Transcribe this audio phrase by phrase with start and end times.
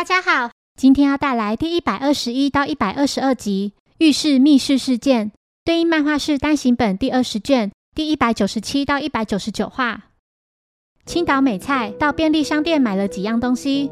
[0.00, 5.26] 大家好，今天要带来第一百二十一到一百二十二集《浴室密室事件》，
[5.62, 10.04] 对应漫画是单行本第二十卷第一百九十七到一百九十九话。
[11.04, 13.90] 青岛美菜到便利商店买了几样东西，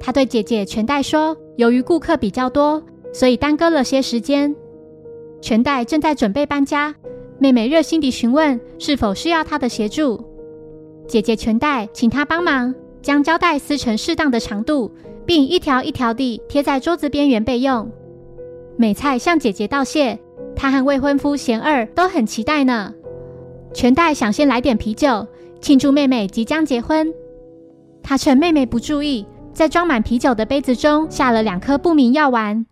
[0.00, 2.82] 他对姐姐全代说：“由于顾客比较多，
[3.14, 4.52] 所以耽搁了些时间。”
[5.40, 6.92] 全代正在准备搬家，
[7.38, 10.20] 妹妹热心地询问是否需要她的协助。
[11.06, 14.92] 姐姐全代请她帮忙将胶带撕成适当的长度。
[15.30, 17.88] 并一条一条地贴在桌子边缘备用。
[18.76, 20.18] 美菜向姐姐道谢，
[20.56, 22.92] 她和未婚夫贤二都很期待呢。
[23.72, 25.24] 全代想先来点啤酒，
[25.60, 27.14] 庆祝妹妹即将结婚。
[28.02, 32.66] 他趁妹妹不注意，在装满啤酒的杯子中下了两颗不明药丸。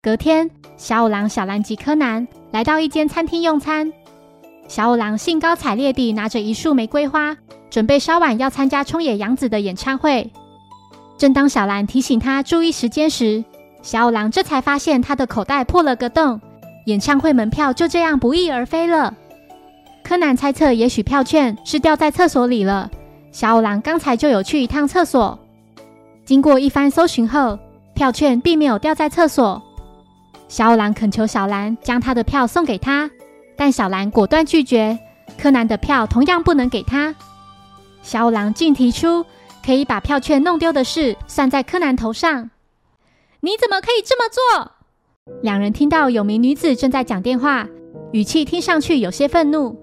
[0.00, 3.92] 隔天，小五郎、小兰及柯南来到一间餐厅用餐。
[4.66, 7.36] 小五郎兴高采烈地拿着一束玫瑰花，
[7.68, 10.32] 准备稍晚要参加冲野洋子的演唱会。
[11.20, 13.44] 正当小兰提醒他注意时间时，
[13.82, 16.40] 小五郎这才发现他的口袋破了个洞，
[16.86, 19.14] 演唱会门票就这样不翼而飞了。
[20.02, 22.90] 柯南猜测，也许票券是掉在厕所里了。
[23.32, 25.38] 小五郎刚才就有去一趟厕所，
[26.24, 27.58] 经过一番搜寻后，
[27.92, 29.62] 票券并没有掉在厕所。
[30.48, 33.10] 小五郎恳求小兰将他的票送给他，
[33.58, 34.98] 但小兰果断拒绝。
[35.36, 37.14] 柯南的票同样不能给他。
[38.02, 39.22] 小五郎竟提出。
[39.64, 42.50] 可以把票券弄丢的事算在柯南头上。
[43.40, 44.72] 你怎么可以这么做？
[45.42, 47.68] 两人听到有名女子正在讲电话，
[48.12, 49.76] 语气听上去有些愤怒。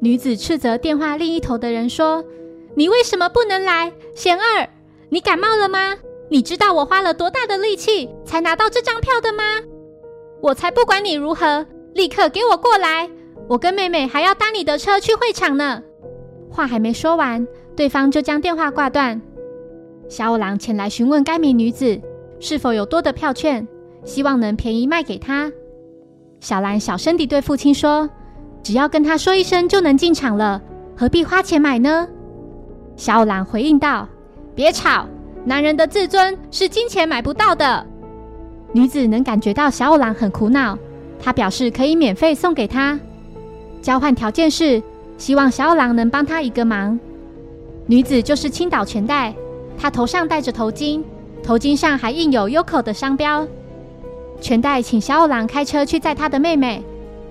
[0.00, 2.24] 女子斥责电话另一头的人说
[2.74, 3.92] ：“你为什么不能来？
[4.14, 4.68] 贤二，
[5.10, 5.96] 你感冒了吗？
[6.28, 9.42] 你知道我花了多大的力气才拿到这张票的吗？
[10.40, 13.08] 我才不管你如何，立刻给我过来！
[13.48, 15.82] 我跟妹妹还要搭你的车去会场呢。”
[16.50, 17.46] 话还没说完。
[17.76, 19.20] 对方就将电话挂断。
[20.08, 21.98] 小五郎前来询问该名女子
[22.38, 23.66] 是否有多的票券，
[24.04, 25.50] 希望能便宜卖给他。
[26.40, 28.10] 小兰小声地对父亲说
[28.62, 30.60] ：“只要跟他说一声就能进场了，
[30.96, 32.06] 何必花钱买呢？”
[32.96, 34.08] 小五郎回应道
[34.54, 35.06] ：“别吵，
[35.44, 37.86] 男人的自尊是金钱买不到的。”
[38.74, 40.76] 女子能感觉到小五郎很苦恼，
[41.18, 42.98] 她表示可以免费送给他，
[43.80, 44.82] 交换条件是
[45.16, 46.98] 希望小五郎能帮他一个忙。
[47.92, 49.34] 女子就是青岛全代，
[49.76, 51.02] 她头上戴着头巾，
[51.42, 53.46] 头巾上还印有 Yoko 的商标。
[54.40, 56.82] 全代请小五郎开车去载他的妹妹，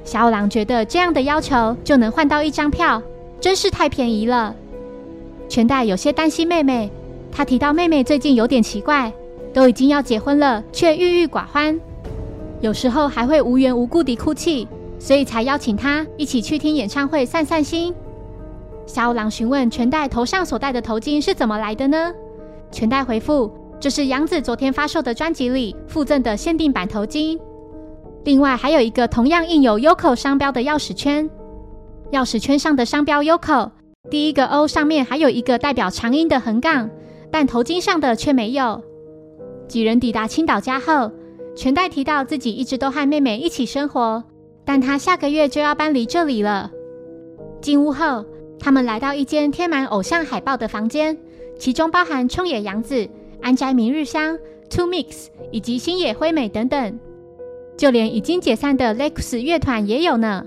[0.03, 3.01] 小五郎觉得这样的要求就能换到一张票，
[3.39, 4.55] 真是太便宜了。
[5.49, 6.91] 全代有些担心妹妹，
[7.31, 9.11] 他提到妹妹最近有点奇怪，
[9.55, 11.79] 都已经要结婚了，却郁郁寡欢，
[12.59, 14.67] 有时候还会无缘无故地哭泣，
[14.99, 17.91] 所以才邀请她一起去听演唱会散散心。
[18.85, 22.13] 小五郎询问全代头上所戴的头巾是怎么来的呢？
[22.71, 23.49] 全代回复
[23.79, 27.39] ：“这是杨子昨天发售的专辑里附赠的限定版头巾。
[28.23, 31.29] 另外还有一个同样印有 Yoko 商标的钥匙圈，
[32.11, 33.71] 钥匙圈上的商标 Yoko
[34.09, 36.89] 第一个 O 上面还有一个代表长音的横杠，
[37.31, 38.81] 但头巾上的却没有。”
[39.67, 41.11] 几人抵达青岛家后，
[41.55, 44.23] 全代提到自己一直都和妹妹一起生活，
[44.65, 46.71] 但他下个月就要搬离这里了。
[47.61, 48.25] 进屋后。
[48.63, 51.17] 他们来到一间贴满偶像海报的房间，
[51.57, 53.09] 其中包含冲野洋子、
[53.41, 54.37] 安斋明日香、
[54.69, 56.99] Two Mix 以及星野辉美等等，
[57.75, 60.45] 就连已经解散的 Lex 乐团也有呢。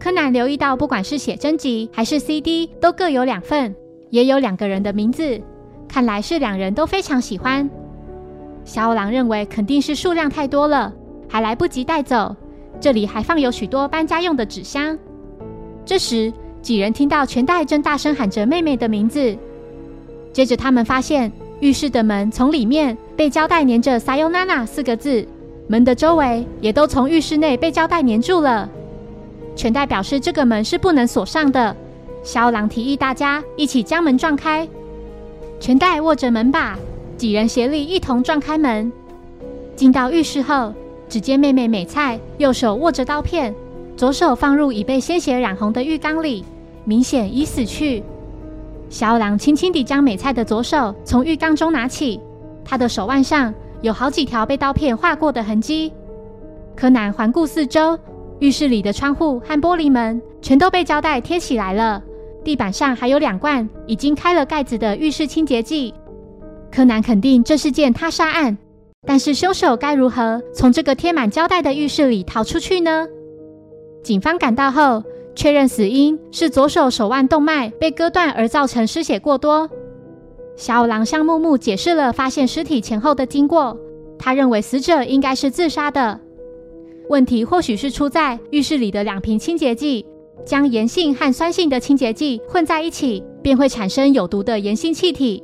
[0.00, 3.76] 柯南留意到，不管是写真集还是 CD，都各有两份，
[4.10, 5.40] 也有两个人的名字，
[5.86, 7.70] 看来是两人都非常喜欢。
[8.64, 10.92] 小五郎认为肯定是数量太多了，
[11.28, 12.34] 还来不及带走。
[12.80, 14.98] 这里还放有许多搬家用的纸箱。
[15.84, 16.32] 这时。
[16.62, 19.36] 几人听到全代正大声喊着妹妹的名字，
[20.32, 25.26] 接着他们发现浴室的门从里面被胶带粘着 “Sayonara” 四个字，
[25.68, 28.68] 门的周围也都从浴室内被胶带粘住了。
[29.56, 31.74] 全代表示这个门是不能锁上的。
[32.22, 34.68] 肖郎提议大家一起将门撞开。
[35.58, 36.78] 全代握着门把，
[37.16, 38.92] 几人协力一同撞开门。
[39.74, 40.72] 进到浴室后，
[41.08, 43.54] 只见妹妹美菜右手握着刀片。
[44.00, 46.42] 左手放入已被鲜血染红的浴缸里，
[46.86, 48.02] 明显已死去。
[48.88, 52.18] 小狼轻轻地将美菜的左手从浴缸中拿起，
[52.64, 53.52] 他的手腕上
[53.82, 55.92] 有好几条被刀片划过的痕迹。
[56.74, 57.98] 柯南环顾四周，
[58.38, 62.02] 浴室里的窗户和玻璃门全都被胶带贴起来了，
[62.42, 65.92] 地板上还有两罐已经开了盖子的浴室清洁剂。
[66.72, 68.56] 柯南肯定这是件他杀案，
[69.06, 73.06] 但是凶手该如何从这个贴满胶带的浴室里逃出去呢？
[74.02, 75.02] 警方赶到后，
[75.34, 79.68] 确认死因是左手手腕动脉被割断而造成失血过多。
[80.56, 83.76] 小五郎向木木解释了发现尸体前后的经过。
[84.18, 86.20] 他认为死者应该是自杀的。
[87.08, 90.04] 问题或许是出在浴室里的两瓶清洁剂，
[90.44, 95.42] 将盐性和酸性的清洁剂混在一起，便会产生有毒的盐性气体，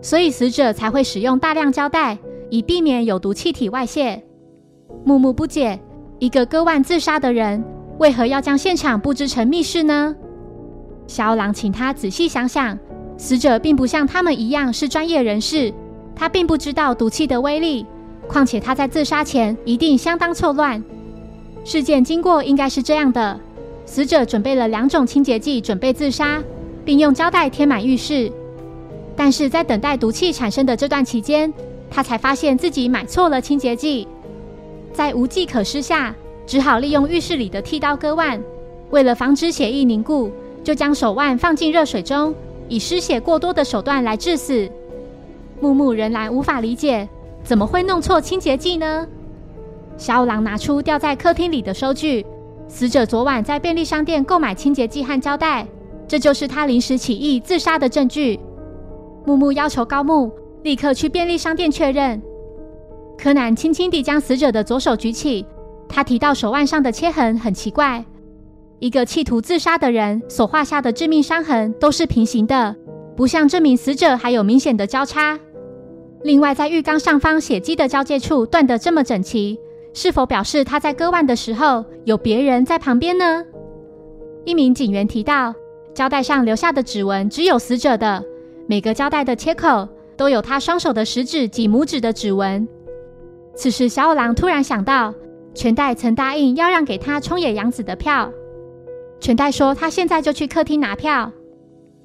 [0.00, 2.16] 所以死者才会使用大量胶带，
[2.48, 4.22] 以避免有毒气体外泄。
[5.04, 5.78] 木木不解，
[6.20, 7.62] 一个割腕自杀的人，
[7.98, 10.14] 为何要将现场布置成密室呢？
[11.06, 12.78] 小五郎请他仔细想想。
[13.18, 15.72] 死者并不像他们一样是专业人士，
[16.14, 17.86] 他并不知道毒气的威力。
[18.28, 20.84] 况且他在自杀前一定相当错乱。
[21.64, 23.40] 事件经过应该是这样的：
[23.86, 26.42] 死者准备了两种清洁剂，准备自杀，
[26.84, 28.30] 并用胶带贴满浴室。
[29.16, 31.50] 但是在等待毒气产生的这段期间，
[31.90, 34.06] 他才发现自己买错了清洁剂。
[34.92, 36.14] 在无计可施下，
[36.46, 38.40] 只好利用浴室里的剃刀割腕。
[38.90, 40.30] 为了防止血液凝固，
[40.62, 42.34] 就将手腕放进热水中。
[42.68, 44.68] 以失血过多的手段来致死，
[45.60, 47.08] 木木仍然无法理解，
[47.44, 49.06] 怎么会弄错清洁剂呢？
[49.96, 52.26] 小五郎拿出掉在客厅里的收据，
[52.66, 55.64] 死者昨晚在便利商店购买清洁剂和胶带，
[56.08, 58.40] 这就是他临时起意自杀的证据。
[59.24, 60.32] 木木要求高木
[60.64, 62.20] 立刻去便利商店确认。
[63.16, 65.46] 柯南轻轻地将死者的左手举起，
[65.88, 68.04] 他提到手腕上的切痕很奇怪。
[68.78, 72.76] 一个企图自杀的人所画下的致命伤痕都是平行的，
[73.16, 75.38] 不像这名死者还有明显的交叉。
[76.22, 79.58] 另外，在浴缸上方血迹的交界处断得这么整齐，
[79.94, 83.44] 是否表示他在割腕的时候有别人在旁边呢？
[84.44, 85.54] 一名警员提到，
[85.94, 88.22] 胶带上留下的指纹只有死者的，
[88.66, 92.68] 每个胶带的切口都有他双手的食指及拇指的指纹。
[93.54, 95.14] 此时，小五郎突然想到，
[95.56, 98.30] 全代曾答应要让给他冲野洋子的票。
[99.18, 101.32] 全代说：“他现在就去客厅拿票。”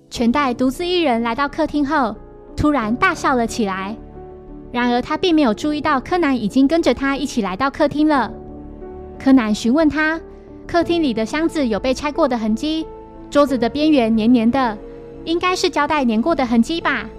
[0.09, 2.15] 全代独自一人来到客厅后，
[2.55, 3.95] 突然大笑了起来。
[4.71, 8.31] 然而他并没有注意到柯南已经跟着他一起来到客厅了。
[9.19, 10.19] 柯南询问他
[10.65, 12.87] ：“客厅里的箱子有被拆过的痕迹，
[13.29, 14.77] 桌子的边缘黏黏的，
[15.25, 17.09] 应该是胶带粘过的痕迹吧？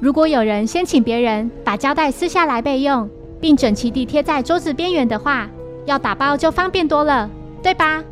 [0.00, 3.06] 如果有人先请别人把胶带撕下来备用，
[3.40, 5.48] 并整齐地贴在桌子边缘的话，
[5.86, 7.28] 要打包就方便多了，
[7.62, 8.02] 对吧？”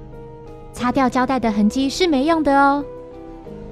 [0.72, 2.84] 擦掉胶带的痕迹是没用的哦。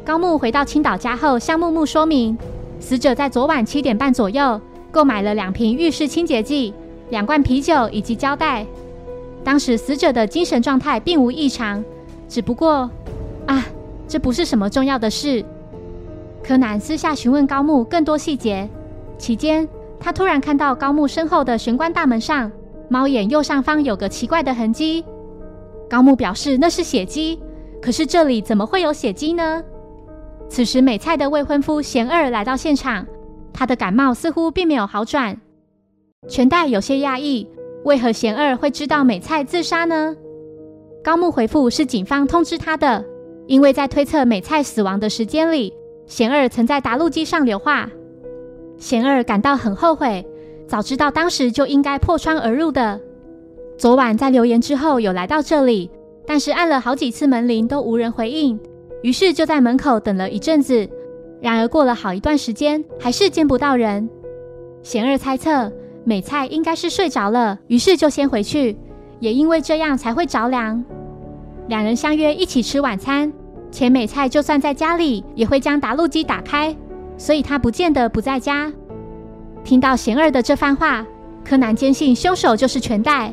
[0.04, 2.36] 高木回到青岛家后，向木木说明，
[2.80, 4.60] 死者在昨晚七点半左右
[4.90, 6.74] 购买了两瓶浴室清洁剂、
[7.10, 8.66] 两罐啤酒以及胶带。
[9.44, 11.84] 当时死者的精神状态并无异常，
[12.28, 12.90] 只不过……
[13.46, 13.64] 啊，
[14.08, 15.44] 这不是什么重要的事。
[16.42, 18.68] 柯南私下询问高木更多细节，
[19.18, 19.68] 期间
[19.98, 22.50] 他突然看到高木身后的玄关大门上，
[22.88, 25.04] 猫眼右上方有个奇怪的痕迹。
[25.88, 27.40] 高木表示那是血迹，
[27.81, 29.62] 可是这里怎么会有血迹呢？
[30.48, 33.06] 此时美菜的未婚夫贤二来到现场，
[33.52, 35.37] 他的感冒似乎并没有好转。
[36.28, 37.49] 全代有些讶异，
[37.84, 40.14] 为何贤二会知道美菜自杀呢？
[41.02, 43.04] 高木回复是警方通知他的，
[43.46, 45.72] 因为在推测美菜死亡的时间里，
[46.06, 47.88] 贤二曾在答录机上留话。
[48.78, 50.25] 贤二感到很后悔，
[50.67, 53.00] 早知道当时就应该破窗而入的。
[53.78, 55.90] 昨晚在留言之后有来到这里，
[56.26, 58.58] 但是按了好几次门铃都无人回应，
[59.02, 60.88] 于是就在门口等了一阵子。
[61.40, 64.08] 然而过了好一段时间，还是见不到人。
[64.82, 65.71] 贤二猜测
[66.04, 68.76] 美菜应该是睡着了，于是就先回去，
[69.21, 70.83] 也因为这样才会着凉。
[71.68, 73.33] 两人相约一起吃晚餐，
[73.71, 76.75] 且美菜就算在家里也会将打录机打开，
[77.18, 78.73] 所以他不见得不在家。
[79.64, 81.04] 听到贤二的这番话，
[81.44, 83.32] 柯南坚信凶手就是全代。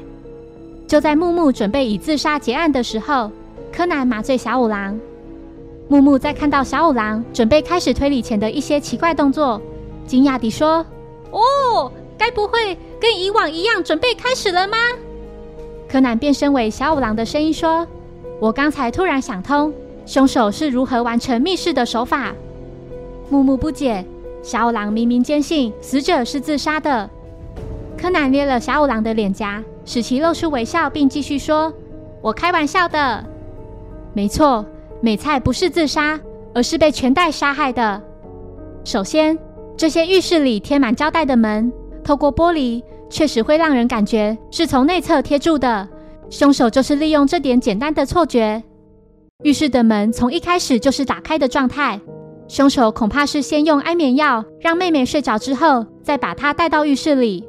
[0.87, 3.31] 就在木木准备以自杀结案的时候，
[3.71, 4.99] 柯南麻醉小五郎。
[5.87, 9.61] 木木在看到小五郎准备开始推理前的一些奇怪动作，
[10.07, 10.85] 惊讶地说
[11.31, 14.77] ：“哦，该不会跟以往一样准备开始了吗？”
[15.89, 17.85] 柯南变身为小五郎的声音说
[18.39, 19.71] ：“我刚才突然想通，
[20.05, 22.33] 凶手是如何完成密室的手法。”
[23.33, 24.05] 木木不解，
[24.43, 27.09] 小五郎明明坚信死者是自杀的。
[27.97, 29.63] 柯南捏了小五郎的脸颊。
[29.85, 31.73] 使其露出微笑，并继续说
[32.21, 33.25] ：“我开玩笑的，
[34.13, 34.63] 没错，
[35.01, 36.17] 美菜不是自杀，
[36.53, 38.01] 而是被全代杀害的。
[38.85, 39.37] 首先，
[39.75, 45.89] 这些浴室里贴满胶带的门，透过玻璃，确实会让人感觉是从内侧贴住的。
[46.29, 48.63] 凶手就是利用这点简单的错觉。
[49.43, 51.99] 浴室的门从一开始就是打开的状态，
[52.47, 57.43] 凶手恐怕是先用安眠药让妹妹睡着之后，再把她带到浴室里。”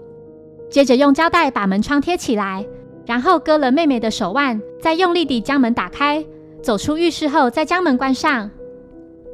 [0.70, 2.64] 接着用胶带把门窗贴起来，
[3.06, 6.24] 然后割了妹妹的手腕，再用力地将门打开。
[6.62, 8.50] 走出浴室后，再将门关上。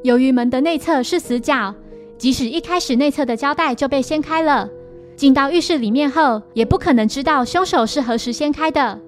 [0.02, 1.74] 由于门的内侧是死角，
[2.18, 4.68] 即使一开始内侧的胶带就被掀开了，
[5.14, 8.98] 进到浴室里面后，也不可能知道凶手是何时掀开的。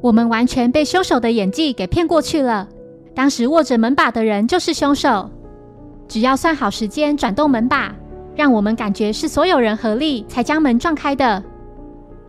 [0.00, 2.68] 我们完全被凶手的演技给骗过去了。
[3.14, 5.28] 当时握着门把的人就是凶手。
[6.10, 7.94] 只要算好时间转动门把，
[8.34, 11.40] 让我们感觉是所有人合力才将门撞开的。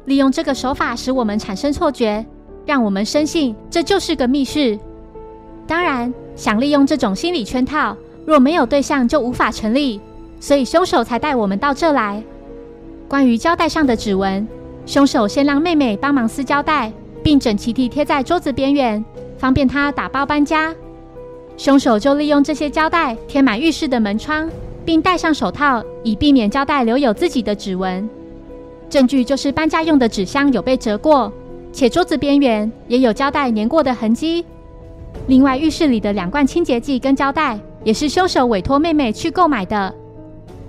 [0.05, 2.23] 利用这个手法使我们产生错觉，
[2.63, 4.77] 让我们深信这就是个密室。
[5.65, 9.99] 当然，想利用这种心理圈套，若没有对象就无法成立，
[10.39, 12.23] 所以凶手才带我们到这来。
[13.07, 14.47] 关于胶带上的指纹，
[14.85, 16.93] 凶手先让妹妹帮忙撕胶带。
[17.23, 19.05] 并整齐地贴在桌子边缘，
[19.37, 20.73] 方便他打包搬家。
[21.61, 24.49] 凶手就利用这些胶带贴满浴室的门窗，
[24.83, 28.09] 并戴上手套，以避免胶带留有自己的指纹。
[28.89, 31.31] 证据就是搬家用的纸箱有被折过，
[31.71, 34.43] 且桌子边缘也有胶带粘过的痕迹。
[35.27, 39.93] 另外，浴室里的两罐清洁剂跟胶带也是凶手委托妹妹去购买的。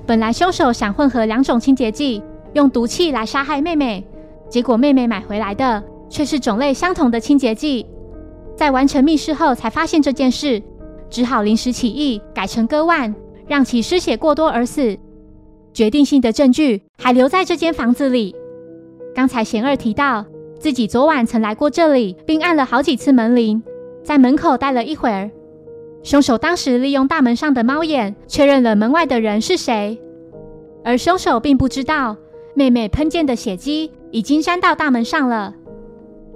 [0.05, 2.23] 本来凶手想混合两种清洁剂，
[2.53, 4.05] 用毒气来杀害妹妹，
[4.51, 5.83] 结果妹妹买回来的。
[6.11, 7.87] 却是种类相同的清洁剂，
[8.55, 10.63] 在完成密室后才发现这件事，
[11.13, 13.15] 只好临时起意改成割腕，
[13.47, 14.97] 让其失血过多而死。
[15.75, 18.35] 决定性的证据还留在这间房子里。
[19.15, 20.25] 刚才贤二提到
[20.59, 23.63] 自己昨晚曾来过这里，并按了好几次门铃，
[24.03, 25.31] 在门口待了一会儿。
[26.03, 30.01] 凶手当时利用大门上的猫眼确认了门外的人是谁，
[30.83, 32.17] 而凶手并不知道
[32.55, 35.55] 妹妹喷溅的血迹已经沾到大门上了。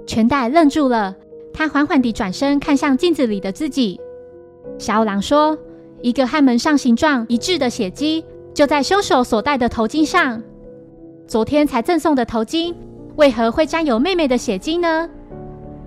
[0.05, 1.15] 全代愣住了，
[1.51, 3.99] 他缓缓地转身看向镜子里的自己。
[4.77, 5.57] 小五郎说
[6.01, 10.41] ：“一个和门上形状一致的血迹，就在凶手所戴的头巾上。
[11.27, 12.73] 昨天才赠送的头巾，
[13.15, 15.09] 为何会沾有妹妹的血迹呢？”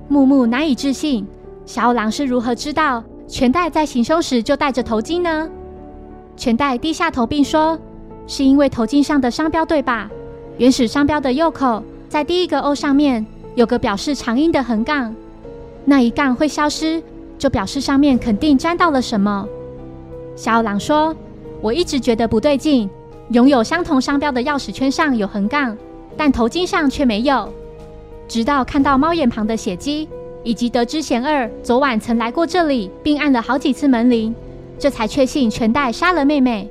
[0.08, 1.26] 木木难以置信，
[1.64, 5.48] 小五郎是如何知道全代在行凶时就戴着头巾呢？
[6.36, 7.78] 全代低下头并说
[8.26, 10.10] ：“是因为头巾上的商标对吧？
[10.58, 13.24] 原始商标的右口在第一个 O 上面。”
[13.56, 15.12] 有个表示长音的横杠，
[15.84, 17.02] 那一杠会消失，
[17.40, 19.48] 就表示上面肯定沾到了什么。
[20.36, 21.16] 小五郎说
[21.62, 22.88] ：“我一直觉得不对劲，
[23.30, 25.74] 拥有相同商标的钥匙圈上有横杠，
[26.18, 27.50] 但头巾上却没有。
[28.28, 30.06] 直到看到猫眼旁的血迹，
[30.44, 34.34] 以及得知贤二昨晚曾来过这里，并按了好几次门铃，
[34.78, 36.70] 这才确信全代杀了妹妹。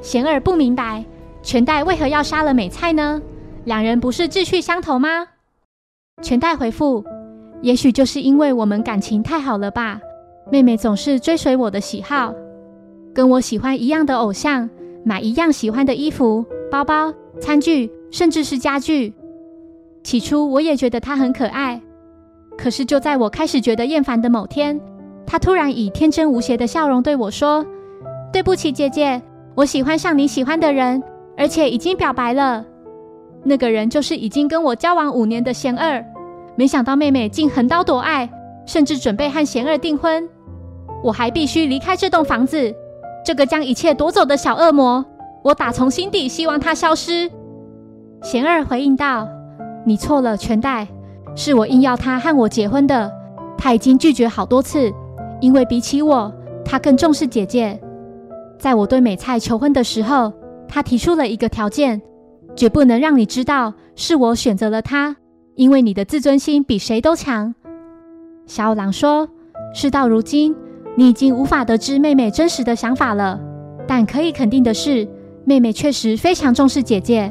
[0.00, 1.04] 贤二不明白
[1.42, 3.20] 全代为何要杀了美菜呢？
[3.64, 5.26] 两人不是志趣相投吗？”
[6.22, 7.04] 全代回复
[7.62, 10.00] ：“也许就是因为我们感情太好了吧。
[10.50, 12.34] 妹妹总是追随我的喜好，
[13.14, 14.68] 跟我喜欢一样的偶像，
[15.04, 19.14] 买一样喜欢的衣服、包包、餐具，甚至是家具。
[20.02, 21.80] 起初我也觉得她很可爱，
[22.58, 24.78] 可是就在我开始觉得厌烦的某天，
[25.24, 27.64] 她突然以天真无邪的笑容对我说
[28.32, 29.22] ：‘对不起，姐姐，
[29.54, 31.00] 我喜欢上你喜欢的人，
[31.36, 32.66] 而且已经表白了。’
[33.44, 36.04] 那个人就是已经跟我交往五年的贤二。”
[36.56, 38.28] 没想到妹妹竟横刀夺爱，
[38.66, 40.28] 甚至准备和贤二订婚。
[41.02, 42.74] 我还必须离开这栋房子。
[43.24, 45.04] 这个将一切夺走的小恶魔，
[45.42, 47.30] 我打从心底希望他消失。
[48.20, 49.28] 贤二回应道
[49.86, 50.86] ：“你错了，全代，
[51.34, 53.10] 是我硬要他和我结婚的。
[53.56, 54.92] 他已经拒绝好多次，
[55.40, 56.32] 因为比起我，
[56.64, 57.80] 他更重视姐姐。
[58.58, 60.32] 在我对美菜求婚的时候，
[60.68, 62.02] 他提出了一个条件，
[62.56, 65.16] 绝不能让你知道是我选择了他。”
[65.54, 67.54] 因为你的自尊心比谁都强，
[68.46, 69.28] 小五郎说
[69.74, 70.56] ：“事到如今，
[70.96, 73.38] 你已经无法得知妹妹真实的想法了。
[73.86, 75.06] 但可以肯定的是，
[75.44, 77.30] 妹妹确实非常重视姐姐。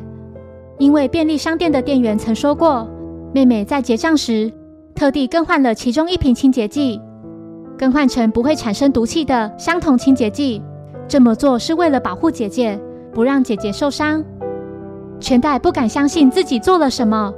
[0.77, 2.87] 因为便利商店的店员曾说过，
[3.33, 4.51] 妹妹在结账时
[4.93, 7.01] 特地更换了其中一瓶清洁剂，
[7.75, 10.61] 更换成不会产生毒气的相同清洁剂。
[11.07, 12.79] 这么做是为了保护姐姐，
[13.11, 14.23] 不让姐姐受伤。”
[15.19, 17.33] 全代不敢相信自己做了什么。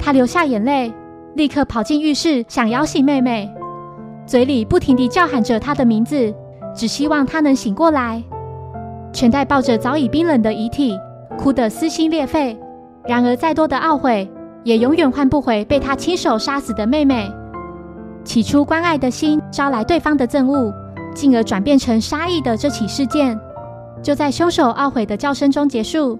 [0.00, 0.92] 他流下眼泪，
[1.34, 3.48] 立刻跑进浴室，想摇醒妹妹，
[4.26, 6.34] 嘴里不停地叫喊着她的名字，
[6.74, 8.22] 只希望她能醒过来。
[9.12, 10.98] 全代抱着早已冰冷的遗体，
[11.36, 12.58] 哭得撕心裂肺。
[13.06, 14.30] 然而，再多的懊悔，
[14.64, 17.30] 也永远换不回被他亲手杀死的妹妹。
[18.24, 20.72] 起初关爱的心招来对方的憎恶，
[21.14, 23.38] 进而转变成杀意的这起事件，
[24.02, 26.18] 就在凶手懊悔的叫声中结束。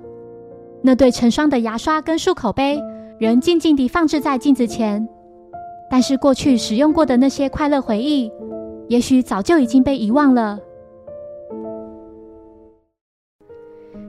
[0.82, 2.82] 那对成双的牙刷跟漱口杯。
[3.20, 5.06] 人静静地放置在镜子前，
[5.90, 8.32] 但是过去使用过的那些快乐回忆，
[8.88, 10.58] 也许早就已经被遗忘了。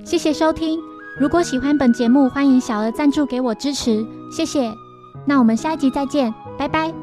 [0.06, 0.80] 谢谢收听，
[1.20, 4.02] 如果喜欢本节目，欢迎小额赞助给我支持，
[4.32, 4.72] 谢谢。
[5.28, 7.01] 那我们下一集再见，拜拜。